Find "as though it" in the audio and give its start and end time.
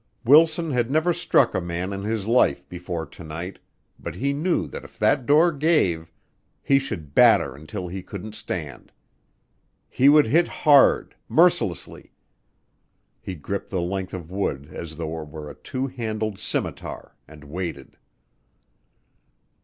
14.73-15.27